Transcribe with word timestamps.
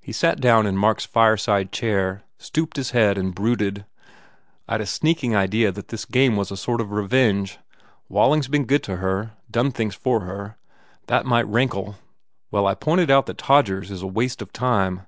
He 0.00 0.12
sat 0.12 0.40
down 0.40 0.66
in 0.66 0.78
Mark 0.78 0.96
s 0.96 1.04
fireside 1.04 1.72
chair, 1.72 2.22
stooped 2.38 2.78
his 2.78 2.92
head 2.92 3.18
and 3.18 3.34
brooded, 3.34 3.84
"I 4.66 4.78
d 4.78 4.82
a 4.82 4.86
sneak 4.86 5.22
ing 5.22 5.36
idea 5.36 5.70
that 5.70 5.88
this 5.88 6.06
game 6.06 6.36
was 6.36 6.50
a 6.50 6.56
sort 6.56 6.80
of 6.80 6.90
revenge. 6.90 7.58
276 8.08 8.08
THE 8.08 8.14
WALLING 8.14 8.30
Waiting 8.30 8.44
s 8.44 8.52
been 8.52 8.64
good 8.64 8.82
to 8.84 8.96
her 9.02 9.32
done 9.50 9.70
things 9.72 9.94
for 9.94 10.20
her. 10.20 10.56
That 11.08 11.26
might 11.26 11.46
rankle. 11.48 11.96
Well, 12.50 12.66
I 12.66 12.72
pointed 12.74 13.10
out 13.10 13.26
that 13.26 13.36
Todgers 13.36 13.90
is 13.90 14.00
a 14.00 14.06
waste 14.06 14.40
of 14.40 14.54
time. 14.54 15.02